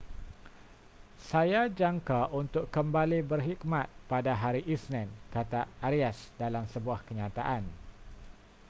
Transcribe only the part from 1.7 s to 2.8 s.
jangka untuk